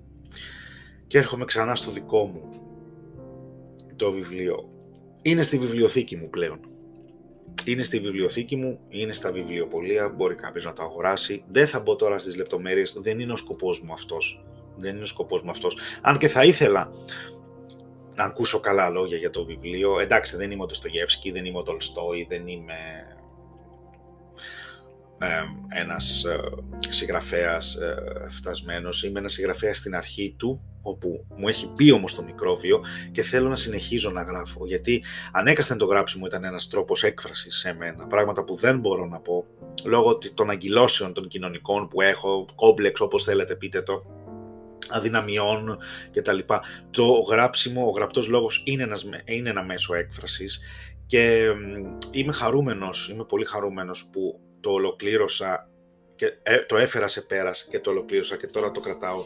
Και 1.07 1.17
έρχομαι 1.17 1.45
ξανά 1.45 1.75
στο 1.75 1.91
δικό 1.91 2.25
μου 2.25 2.49
το 3.95 4.11
βιβλίο. 4.11 4.69
Είναι 5.21 5.43
στη 5.43 5.57
βιβλιοθήκη 5.57 6.15
μου 6.15 6.29
πλέον. 6.29 6.59
Είναι 7.65 7.83
στη 7.83 7.99
βιβλιοθήκη 7.99 8.55
μου, 8.55 8.79
είναι 8.89 9.13
στα 9.13 9.31
βιβλιοπολία, 9.31 10.09
μπορεί 10.09 10.35
κάποιος 10.35 10.65
να 10.65 10.73
το 10.73 10.83
αγοράσει. 10.83 11.43
Δεν 11.47 11.67
θα 11.67 11.79
μπω 11.79 11.95
τώρα 11.95 12.19
στις 12.19 12.35
λεπτομέρειες, 12.35 12.97
δεν 13.01 13.19
είναι 13.19 13.31
ο 13.31 13.35
σκοπός 13.35 13.81
μου 13.81 13.93
αυτός. 13.93 14.45
Δεν 14.77 14.93
είναι 14.93 15.03
ο 15.03 15.05
σκοπός 15.05 15.41
μου 15.41 15.49
αυτός. 15.49 15.77
Αν 16.01 16.17
και 16.17 16.27
θα 16.27 16.43
ήθελα 16.45 16.91
να 18.15 18.23
ακούσω 18.23 18.59
καλά 18.59 18.89
λόγια 18.89 19.17
για 19.17 19.29
το 19.29 19.45
βιβλίο. 19.45 19.99
Εντάξει, 19.99 20.37
δεν 20.37 20.51
είμαι 20.51 20.63
ο 20.63 20.65
Τοστογεύσκη, 20.65 21.31
δεν 21.31 21.45
είμαι 21.45 21.57
ο 21.57 21.63
Τολστόη, 21.63 22.25
δεν 22.29 22.47
είμαι 22.47 22.75
ένας 25.67 26.23
ε, 26.23 26.39
συγγραφέας 26.89 27.75
ε, 27.75 28.27
φτασμένος. 28.29 29.03
Είμαι 29.03 29.19
ένας 29.19 29.33
συγγραφέας 29.33 29.77
στην 29.77 29.95
αρχή 29.95 30.35
του, 30.37 30.61
όπου 30.81 31.25
μου 31.37 31.47
έχει 31.47 31.71
πει 31.75 31.91
όμως 31.91 32.15
το 32.15 32.23
μικρόβιο 32.23 32.83
και 33.11 33.21
θέλω 33.21 33.49
να 33.49 33.55
συνεχίζω 33.55 34.09
να 34.09 34.21
γράφω. 34.21 34.65
Γιατί 34.65 35.03
ανέκαθεν 35.31 35.77
το 35.77 35.85
γράψιμο 35.85 36.25
ήταν 36.25 36.43
ένας 36.43 36.67
τρόπος 36.67 37.03
έκφρασης 37.03 37.57
σε 37.57 37.73
μένα, 37.73 38.07
πράγματα 38.07 38.43
που 38.43 38.55
δεν 38.55 38.79
μπορώ 38.79 39.05
να 39.05 39.19
πω, 39.19 39.45
λόγω 39.83 40.17
των 40.33 40.49
αγκυλώσεων 40.49 41.13
των 41.13 41.27
κοινωνικών 41.27 41.87
που 41.87 42.01
έχω, 42.01 42.45
κόμπλεξ 42.55 42.99
όπως 42.99 43.23
θέλετε 43.23 43.55
πείτε 43.55 43.81
το, 43.81 44.03
αδυναμιών 44.89 45.77
κτλ. 46.11 46.39
Το 46.91 47.05
γράψιμο, 47.05 47.85
ο 47.85 47.89
γραπτός 47.89 48.27
λόγος 48.27 48.63
είναι, 48.65 48.83
ένας, 48.83 49.09
είναι 49.25 49.49
ένα 49.49 49.63
μέσο 49.63 49.95
έκφρασης 49.95 50.59
και 51.05 51.51
είμαι 52.11 52.33
χαρούμενος, 52.33 53.09
είμαι 53.09 53.23
πολύ 53.23 53.45
χαρούμενος 53.45 54.05
που 54.11 54.39
το 54.61 54.71
ολοκλήρωσα 54.71 55.69
και 56.15 56.33
ε, 56.43 56.57
το 56.57 56.77
έφερα 56.77 57.07
σε 57.07 57.21
πέρας 57.21 57.67
και 57.69 57.79
το 57.79 57.89
ολοκλήρωσα 57.89 58.37
και 58.37 58.47
τώρα 58.47 58.71
το 58.71 58.79
κρατάω, 58.79 59.23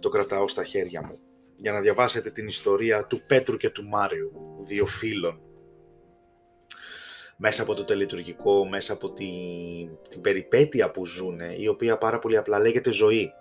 το 0.00 0.08
κρατάω 0.08 0.48
στα 0.48 0.64
χέρια 0.64 1.02
μου 1.06 1.18
για 1.56 1.72
να 1.72 1.80
διαβάσετε 1.80 2.30
την 2.30 2.46
ιστορία 2.46 3.04
του 3.04 3.22
Πέτρου 3.26 3.56
και 3.56 3.70
του 3.70 3.84
Μάριου, 3.84 4.32
δύο 4.60 4.86
φίλων. 4.86 5.40
Μέσα 7.36 7.62
από 7.62 7.74
το 7.74 7.84
τελειτουργικό, 7.84 8.68
μέσα 8.68 8.92
από 8.92 9.12
την, 9.12 9.98
την 10.08 10.20
περιπέτεια 10.20 10.90
που 10.90 11.06
ζουνε, 11.06 11.54
η 11.58 11.66
οποία 11.66 11.98
πάρα 11.98 12.18
πολύ 12.18 12.36
απλά 12.36 12.58
λέγεται 12.58 12.90
ζωή. 12.90 13.32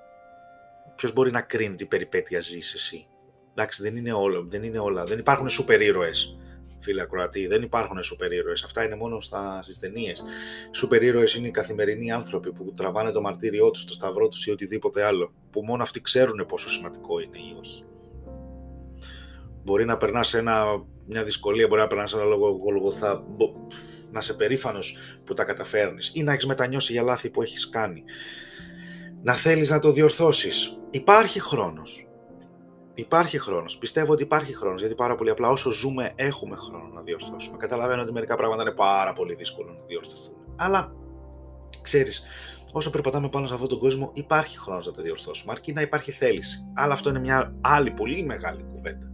Ποιος 0.95 1.13
μπορεί 1.13 1.31
να 1.31 1.41
κρίνει 1.41 1.75
τι 1.75 1.85
περιπέτεια 1.85 2.39
ζεις 2.41 2.73
εσύ; 2.73 3.07
Εντάξει, 3.51 3.81
δεν 3.81 3.95
είναι 3.95 4.13
όλα, 4.13 4.41
δεν 4.47 4.63
είναι 4.63 4.79
όλα. 4.79 5.03
Δεν 5.03 5.19
υπάρχουν 5.19 5.49
σούπερ 5.49 5.81
ήρωες 5.81 6.37
φίλε 6.87 7.01
ακροατή. 7.01 7.47
Δεν 7.47 7.61
υπάρχουν 7.61 8.03
σούπερ 8.03 8.31
ήρωες. 8.31 8.63
Αυτά 8.63 8.85
είναι 8.85 8.95
μόνο 8.95 9.21
στα, 9.21 9.59
στις 9.63 9.79
ταινίες. 9.79 10.23
Σούπερ 10.71 11.03
ήρωες 11.03 11.35
είναι 11.35 11.47
οι 11.47 11.51
καθημερινοί 11.51 12.11
άνθρωποι 12.11 12.51
που 12.51 12.73
τραβάνε 12.75 13.11
το 13.11 13.21
μαρτύριό 13.21 13.71
τους, 13.71 13.85
το 13.85 13.93
σταυρό 13.93 14.27
τους 14.27 14.45
ή 14.45 14.51
οτιδήποτε 14.51 15.03
άλλο. 15.03 15.31
Που 15.51 15.63
μόνο 15.63 15.83
αυτοί 15.83 16.01
ξέρουν 16.01 16.45
πόσο 16.47 16.69
σημαντικό 16.69 17.19
είναι 17.19 17.37
ή 17.37 17.57
όχι. 17.59 17.83
Μπορεί 19.63 19.85
να 19.85 19.97
περνάς 19.97 20.35
μια 21.07 21.23
δυσκολία, 21.23 21.67
μπορεί 21.67 21.81
να 21.81 21.87
περνάς 21.87 22.13
ένα 22.13 22.23
λόγο 22.23 22.49
γολγοθά, 22.49 23.23
να 24.11 24.19
είσαι 24.19 24.33
περήφανος 24.33 24.97
που 25.23 25.33
τα 25.33 25.43
καταφέρνεις 25.43 26.11
ή 26.13 26.23
να 26.23 26.31
έχεις 26.31 26.45
μετανιώσει 26.45 26.91
για 26.91 27.01
λάθη 27.01 27.29
που 27.29 27.41
έχεις 27.41 27.69
κάνει. 27.69 28.03
Να 29.23 29.33
θέλεις 29.33 29.69
να 29.69 29.79
το 29.79 29.91
διορθώσεις. 29.91 30.77
Υπάρχει 30.89 31.39
χρόνος 31.39 32.06
Υπάρχει 32.97 33.39
χρόνος. 33.39 33.77
Πιστεύω 33.77 34.11
ότι 34.11 34.23
υπάρχει 34.23 34.55
χρόνος, 34.55 34.79
γιατί 34.79 34.95
πάρα 34.95 35.15
πολύ 35.15 35.29
απλά 35.29 35.47
όσο 35.47 35.71
ζούμε 35.71 36.11
έχουμε 36.15 36.55
χρόνο 36.55 36.87
να 36.93 37.01
διορθώσουμε. 37.01 37.57
Καταλαβαίνω 37.57 38.01
ότι 38.01 38.11
μερικά 38.11 38.35
πράγματα 38.35 38.61
είναι 38.61 38.71
πάρα 38.71 39.13
πολύ 39.13 39.35
δύσκολο 39.35 39.71
να 39.71 39.85
διορθωθούν. 39.87 40.35
Αλλά 40.55 40.95
ξέρεις, 41.81 42.23
όσο 42.71 42.89
περπατάμε 42.89 43.29
πάνω 43.29 43.45
σε 43.47 43.53
αυτόν 43.53 43.69
τον 43.69 43.79
κόσμο, 43.79 44.11
υπάρχει 44.13 44.57
χρόνος 44.57 44.85
να 44.85 44.91
τα 44.91 45.01
διορθώσουμε, 45.01 45.51
αρκεί 45.51 45.73
να 45.73 45.81
υπάρχει 45.81 46.11
θέληση. 46.11 46.57
Αλλά 46.75 46.93
αυτό 46.93 47.09
είναι 47.09 47.19
μια 47.19 47.55
άλλη 47.61 47.91
πολύ 47.91 48.23
μεγάλη 48.23 48.63
κουβέντα. 48.63 49.11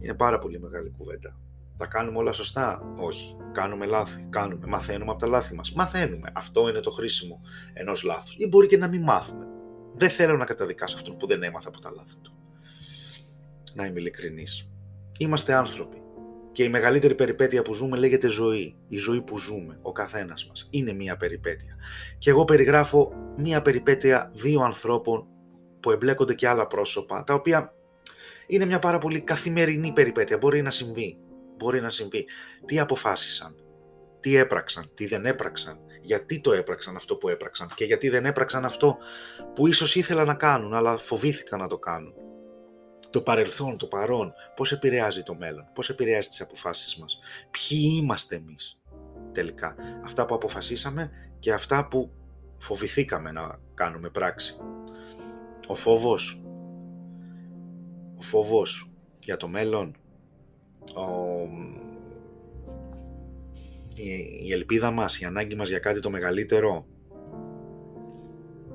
Είναι 0.00 0.14
πάρα 0.14 0.38
πολύ 0.38 0.60
μεγάλη 0.60 0.94
κουβέντα. 0.98 1.36
Τα 1.76 1.86
κάνουμε 1.86 2.18
όλα 2.18 2.32
σωστά; 2.32 2.92
Όχι. 2.96 3.36
Κάνουμε 3.52 3.86
λάθη; 3.86 4.26
Κάνουμε. 4.30 4.66
Μαθαίνουμε 4.66 5.10
από 5.10 5.20
τα 5.20 5.26
λάθη 5.26 5.54
μας; 5.54 5.72
Μαθαίνουμε. 5.72 6.30
Αυτό 6.34 6.68
είναι 6.68 6.80
το 6.80 6.90
χρήσιμο 6.90 7.40
ενός 7.72 8.02
λάθους. 8.02 8.34
Ή 8.38 8.46
μπορεί 8.46 8.66
και 8.66 8.76
να 8.76 8.88
μην 8.88 9.02
μάθουμε. 9.02 9.46
Δεν 9.94 10.10
θέλω 10.10 10.36
να 10.36 10.44
καταδικάσω 10.44 10.96
αυτόν 10.96 11.16
που 11.16 11.26
δεν 11.26 11.42
έμαθα 11.42 11.68
από 11.68 11.80
τα 11.80 11.90
λάθη 11.90 12.16
του 12.22 12.36
να 13.74 13.86
είμαι 13.86 14.00
ειλικρινής. 14.00 14.68
Είμαστε 15.18 15.54
άνθρωποι. 15.54 16.02
Και 16.52 16.64
η 16.64 16.68
μεγαλύτερη 16.68 17.14
περιπέτεια 17.14 17.62
που 17.62 17.74
ζούμε 17.74 17.96
λέγεται 17.96 18.28
ζωή. 18.28 18.76
Η 18.88 18.96
ζωή 18.96 19.22
που 19.22 19.38
ζούμε, 19.38 19.78
ο 19.82 19.92
καθένας 19.92 20.46
μας. 20.46 20.68
Είναι 20.70 20.92
μία 20.92 21.16
περιπέτεια. 21.16 21.76
Και 22.18 22.30
εγώ 22.30 22.44
περιγράφω 22.44 23.12
μία 23.36 23.62
περιπέτεια 23.62 24.30
δύο 24.34 24.60
ανθρώπων 24.60 25.26
που 25.80 25.90
εμπλέκονται 25.90 26.34
και 26.34 26.48
άλλα 26.48 26.66
πρόσωπα, 26.66 27.24
τα 27.24 27.34
οποία 27.34 27.74
είναι 28.46 28.64
μια 28.64 28.78
πάρα 28.78 28.98
πολύ 28.98 29.20
καθημερινή 29.20 29.92
περιπέτεια. 29.92 30.38
Μπορεί 30.38 30.62
να 30.62 30.70
συμβεί. 30.70 31.18
Μπορεί 31.56 31.80
να 31.80 31.90
συμβεί. 31.90 32.26
Τι 32.64 32.78
αποφάσισαν, 32.78 33.54
τι 34.20 34.36
έπραξαν, 34.36 34.90
τι 34.94 35.06
δεν 35.06 35.26
έπραξαν, 35.26 35.78
γιατί 36.02 36.40
το 36.40 36.52
έπραξαν 36.52 36.96
αυτό 36.96 37.16
που 37.16 37.28
έπραξαν 37.28 37.68
και 37.74 37.84
γιατί 37.84 38.08
δεν 38.08 38.24
έπραξαν 38.24 38.64
αυτό 38.64 38.96
που 39.54 39.66
ίσως 39.66 39.96
ήθελαν 39.96 40.26
να 40.26 40.34
κάνουν 40.34 40.74
αλλά 40.74 40.98
φοβήθηκαν 40.98 41.60
να 41.60 41.66
το 41.66 41.78
κάνουν 41.78 42.14
το 43.12 43.20
παρελθόν, 43.20 43.76
το 43.76 43.86
παρόν, 43.86 44.32
πώς 44.56 44.72
επηρεάζει 44.72 45.22
το 45.22 45.34
μέλλον, 45.34 45.68
πώς 45.74 45.88
επηρεάζει 45.88 46.28
τις 46.28 46.40
αποφάσεις 46.40 46.96
μας, 46.96 47.18
ποιοι 47.50 47.98
είμαστε 48.02 48.36
εμείς 48.36 48.80
τελικά, 49.32 49.74
αυτά 50.04 50.24
που 50.24 50.34
αποφασίσαμε 50.34 51.10
και 51.38 51.52
αυτά 51.52 51.88
που 51.88 52.12
φοβηθήκαμε 52.58 53.32
να 53.32 53.60
κάνουμε 53.74 54.08
πράξη. 54.08 54.56
Ο 55.66 55.74
φόβος, 55.74 56.42
ο 58.18 58.22
φόβος 58.22 58.90
για 59.24 59.36
το 59.36 59.48
μέλλον, 59.48 59.96
ο... 60.94 61.04
η 64.42 64.52
ελπίδα 64.52 64.90
μας, 64.90 65.20
η 65.20 65.24
ανάγκη 65.24 65.54
μας 65.54 65.68
για 65.68 65.78
κάτι 65.78 66.00
το 66.00 66.10
μεγαλύτερο, 66.10 66.86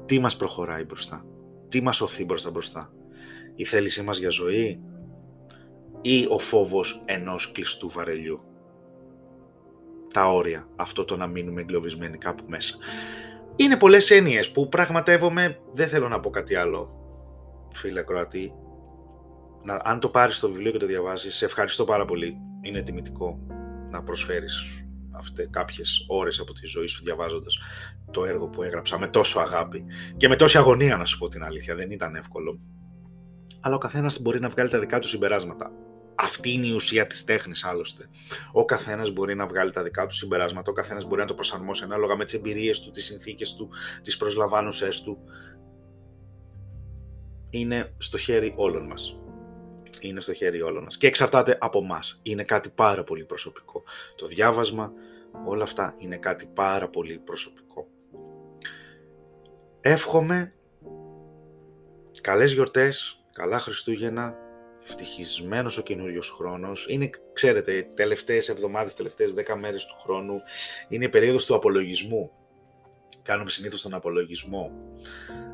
τι 0.05 0.19
μας 0.19 0.37
προχωράει 0.37 0.83
μπροστά, 0.83 1.25
τι 1.69 1.81
μας 1.81 2.01
οθεί 2.01 2.25
μπροστά 2.25 2.51
μπροστά 2.51 2.91
η 3.57 3.63
θέλησή 3.63 4.01
μας 4.01 4.17
για 4.17 4.29
ζωή 4.29 4.81
ή 6.01 6.25
ο 6.29 6.39
φόβος 6.39 7.01
ενός 7.05 7.51
κλειστού 7.51 7.89
βαρελιού. 7.89 8.41
Τα 10.13 10.31
όρια, 10.31 10.67
αυτό 10.75 11.05
το 11.05 11.17
να 11.17 11.27
μείνουμε 11.27 11.61
εγκλωβισμένοι 11.61 12.17
κάπου 12.17 12.43
μέσα. 12.47 12.75
Είναι 13.55 13.77
πολλές 13.77 14.11
έννοιες 14.11 14.51
που 14.51 14.69
πραγματεύομαι, 14.69 15.59
δεν 15.73 15.87
θέλω 15.87 16.07
να 16.07 16.19
πω 16.19 16.29
κάτι 16.29 16.55
άλλο, 16.55 16.91
φίλε 17.73 18.01
Κροατή. 18.01 18.53
Να, 19.63 19.81
αν 19.83 19.99
το 19.99 20.09
πάρεις 20.09 20.39
το 20.39 20.49
βιβλίο 20.49 20.71
και 20.71 20.77
το 20.77 20.85
διαβάζεις, 20.85 21.35
σε 21.35 21.45
ευχαριστώ 21.45 21.83
πάρα 21.83 22.05
πολύ. 22.05 22.37
Είναι 22.61 22.81
τιμητικό 22.81 23.39
να 23.89 24.03
προσφέρεις 24.03 24.83
αυτές, 25.11 25.47
κάποιες 25.49 26.05
ώρες 26.07 26.39
από 26.39 26.53
τη 26.53 26.67
ζωή 26.67 26.87
σου 26.87 27.03
διαβάζοντας 27.03 27.57
το 28.11 28.25
έργο 28.25 28.47
που 28.47 28.63
έγραψα 28.63 28.99
με 28.99 29.07
τόσο 29.07 29.39
αγάπη 29.39 29.85
και 30.17 30.27
με 30.27 30.35
τόση 30.35 30.57
αγωνία 30.57 30.97
να 30.97 31.05
σου 31.05 31.17
πω 31.17 31.27
την 31.27 31.43
αλήθεια, 31.43 31.75
δεν 31.75 31.91
ήταν 31.91 32.15
εύκολο. 32.15 32.59
Αλλά 33.67 33.75
ο 33.75 33.79
καθένας 33.79 34.21
μπορεί 34.21 34.39
να 34.39 34.49
βγάλει 34.49 34.69
τα 34.69 34.79
δικά 34.79 34.99
του 34.99 35.07
συμπεράσματα. 35.07 35.71
Αυτή 36.15 36.51
είναι 36.51 36.65
η 36.65 36.71
ουσία 36.71 37.07
της 37.07 37.23
τέχνης, 37.23 37.63
άλλωστε. 37.63 38.09
Ο 38.51 38.65
καθένας 38.65 39.09
μπορεί 39.09 39.35
να 39.35 39.47
βγάλει 39.47 39.71
τα 39.71 39.83
δικά 39.83 40.05
του 40.05 40.13
συμπεράσματα, 40.13 40.71
ο 40.71 40.73
καθένας 40.73 41.05
μπορεί 41.05 41.21
να 41.21 41.27
το 41.27 41.33
προσαρμόσει 41.33 41.83
ανάλογα 41.83 42.15
με 42.15 42.25
τις 42.25 42.33
εμπειρίες 42.33 42.79
του, 42.79 42.91
τις 42.91 43.05
συνθήκες 43.05 43.55
του, 43.55 43.69
τις 44.01 44.17
προσλαμβάνουσε 44.17 44.89
του. 45.03 45.17
Είναι 47.49 47.93
στο 47.97 48.17
χέρι 48.17 48.53
όλων 48.55 48.85
μας. 48.85 49.19
Είναι 49.99 50.21
στο 50.21 50.33
χέρι 50.33 50.61
όλων 50.61 50.83
μας. 50.83 50.97
Και 50.97 51.07
εξαρτάται 51.07 51.57
από 51.59 51.79
εμά. 51.79 51.99
Είναι 52.21 52.43
κάτι 52.43 52.69
πάρα 52.69 53.03
πολύ 53.03 53.23
προσωπικό. 53.23 53.83
Το 54.15 54.27
διάβασμα, 54.27 54.91
όλα 55.45 55.63
αυτά 55.63 55.95
είναι 55.97 56.17
κάτι 56.17 56.45
πάρα 56.45 56.89
πολύ 56.89 57.17
προσωπικό. 57.17 57.87
Εύχομαι 59.81 60.53
καλές 62.21 62.53
γιορτές, 62.53 63.21
καλά 63.37 63.59
Χριστούγεννα, 63.59 64.35
ευτυχισμένος 64.83 65.77
ο 65.77 65.81
καινούριο 65.81 66.21
χρόνος. 66.21 66.85
Είναι, 66.89 67.09
ξέρετε, 67.33 67.89
τελευταίες 67.93 68.49
εβδομάδες, 68.49 68.93
τελευταίες 68.93 69.33
δέκα 69.33 69.55
μέρες 69.55 69.85
του 69.85 69.95
χρόνου 69.97 70.41
είναι 70.87 71.05
η 71.05 71.09
περίοδος 71.09 71.45
του 71.45 71.55
απολογισμού. 71.55 72.31
Κάνουμε 73.23 73.49
συνήθως 73.49 73.81
τον 73.81 73.93
απολογισμό 73.93 74.71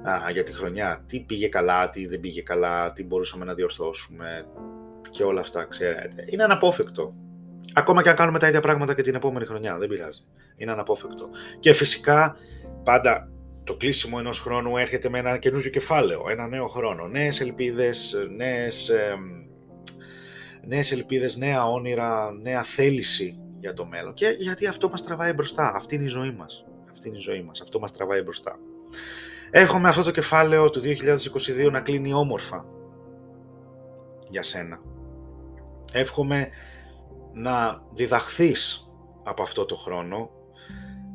α, 0.09 0.31
για 0.31 0.43
τη 0.43 0.53
χρονιά. 0.53 1.03
Τι 1.07 1.19
πήγε 1.19 1.47
καλά, 1.47 1.89
τι 1.89 2.07
δεν 2.07 2.19
πήγε 2.19 2.41
καλά, 2.41 2.91
τι 2.91 3.03
μπορούσαμε 3.03 3.45
να 3.45 3.53
διορθώσουμε 3.53 4.45
και 5.09 5.23
όλα 5.23 5.39
αυτά, 5.39 5.65
ξέρετε. 5.65 6.25
Είναι 6.29 6.43
αναπόφευκτο. 6.43 7.13
Ακόμα 7.73 8.01
και 8.03 8.09
αν 8.09 8.15
κάνουμε 8.15 8.39
τα 8.39 8.47
ίδια 8.47 8.61
πράγματα 8.61 8.93
και 8.93 9.01
την 9.01 9.15
επόμενη 9.15 9.45
χρονιά, 9.45 9.77
δεν 9.77 9.87
πειράζει. 9.87 10.25
Είναι 10.55 10.71
αναπόφευκτο. 10.71 11.29
Και 11.59 11.73
φυσικά 11.73 12.35
πάντα 12.83 13.32
το 13.63 13.75
κλείσιμο 13.75 14.17
ενός 14.19 14.39
χρόνου 14.39 14.77
έρχεται 14.77 15.09
με 15.09 15.19
ένα 15.19 15.37
καινούριο 15.37 15.69
κεφάλαιο, 15.69 16.25
ένα 16.29 16.47
νέο 16.47 16.67
χρόνο, 16.67 17.07
νέες 17.07 17.41
ελπίδες, 17.41 18.15
νέες, 18.35 18.89
ε, 18.89 19.15
νέες 20.61 20.91
ελπίδες, 20.91 21.37
νέα 21.37 21.65
όνειρα, 21.65 22.31
νέα 22.41 22.63
θέληση 22.63 23.37
για 23.59 23.73
το 23.73 23.85
μέλλον. 23.85 24.13
Και 24.13 24.35
γιατί 24.37 24.67
αυτό 24.67 24.89
μας 24.89 25.03
τραβάει 25.03 25.33
μπροστά, 25.33 25.71
αυτή 25.75 25.95
είναι 25.95 26.03
η 26.03 26.07
ζωή 26.07 26.31
μας. 26.31 26.65
Αυτή 26.91 27.07
είναι 27.07 27.17
η 27.17 27.21
ζωή 27.21 27.41
μας, 27.41 27.61
αυτό 27.61 27.79
μας 27.79 27.91
τραβάει 27.91 28.21
μπροστά. 28.21 28.59
Έχουμε 29.51 29.87
αυτό 29.87 30.03
το 30.03 30.11
κεφάλαιο 30.11 30.69
του 30.69 30.79
2022 30.79 31.71
να 31.71 31.81
κλείνει 31.81 32.13
όμορφα 32.13 32.65
για 34.29 34.43
σένα. 34.43 34.79
Εύχομαι 35.93 36.49
να 37.33 37.83
διδαχθείς 37.91 38.91
από 39.23 39.41
αυτό 39.41 39.65
το 39.65 39.75
χρόνο 39.75 40.29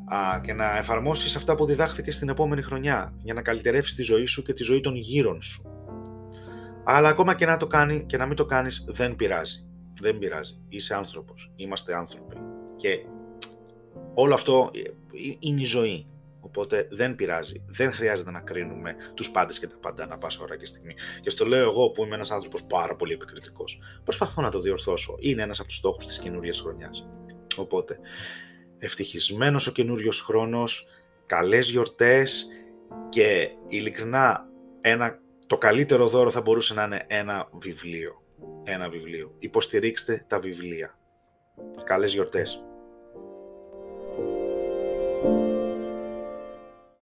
α, 0.09 0.41
και 0.43 0.53
να 0.53 0.77
εφαρμόσεις 0.77 1.37
αυτά 1.37 1.55
που 1.55 1.65
διδάχθηκες 1.65 2.15
στην 2.15 2.29
επόμενη 2.29 2.63
χρονιά 2.63 3.15
για 3.23 3.35
να 3.35 3.43
καλυτερεύσεις 3.43 3.95
τη 3.95 4.03
ζωή 4.03 4.27
σου 4.27 4.43
και 4.43 4.53
τη 4.53 4.63
ζωή 4.63 4.81
των 4.81 4.97
γύρων 4.97 5.43
σου. 5.43 5.63
Αλλά 6.85 7.09
ακόμα 7.09 7.35
και 7.35 7.47
να 7.47 7.57
το 7.57 7.67
κάνει 7.67 8.05
και 8.07 8.17
να 8.17 8.27
μην 8.27 8.37
το 8.37 8.45
κάνεις 8.45 8.85
δεν 8.89 9.17
πειράζει. 9.17 9.67
Δεν 10.01 10.19
πειράζει. 10.19 10.59
Είσαι 10.69 10.95
άνθρωπος. 10.95 11.53
Είμαστε 11.57 11.95
άνθρωποι. 11.95 12.37
Και 12.77 12.99
όλο 14.15 14.35
αυτό 14.35 14.71
ε, 14.75 14.81
είναι 15.39 15.61
η 15.61 15.65
ζωή. 15.65 16.07
Οπότε 16.41 16.89
δεν 16.91 17.15
πειράζει. 17.15 17.63
Δεν 17.67 17.93
χρειάζεται 17.93 18.31
να 18.31 18.41
κρίνουμε 18.41 18.95
τους 19.15 19.31
πάντες 19.31 19.59
και 19.59 19.67
τα 19.67 19.79
πάντα 19.79 20.07
να 20.07 20.19
πάσα 20.19 20.39
ώρα 20.43 20.57
και 20.57 20.67
στιγμή. 20.67 20.95
Και 21.21 21.31
στο 21.31 21.47
λέω 21.47 21.69
εγώ 21.71 21.91
που 21.91 22.05
είμαι 22.05 22.15
ένας 22.15 22.31
άνθρωπος 22.31 22.65
πάρα 22.65 22.97
πολύ 22.97 23.13
επικριτικός. 23.13 23.79
Προσπαθώ 24.05 24.43
να 24.43 24.51
το 24.51 24.61
διορθώσω. 24.61 25.17
Είναι 25.19 25.43
ένας 25.43 25.59
από 25.59 25.69
τους 25.69 25.77
στόχους 25.77 26.07
της 26.07 26.19
καινούργια 26.19 26.53
χρονιάς. 26.53 27.09
Οπότε 27.57 27.99
ευτυχισμένος 28.79 29.67
ο 29.67 29.73
καινούριος 29.73 30.21
χρόνος, 30.21 30.87
καλές 31.27 31.71
γιορτές 31.71 32.47
και 33.09 33.51
ειλικρινά 33.69 34.49
ένα, 34.81 35.19
το 35.47 35.59
καλύτερο 35.59 36.09
δώρο 36.09 36.31
θα 36.31 36.41
μπορούσε 36.41 36.75
να 36.75 36.85
είναι 36.85 37.05
ένα 37.07 37.49
βιβλίο. 37.53 38.23
Ένα 38.65 38.89
βιβλίο. 38.89 39.35
Υποστηρίξτε 39.39 40.25
τα 40.27 40.41
βιβλία. 40.41 40.99
Καλές 41.85 42.13
γιορτές. 42.13 42.63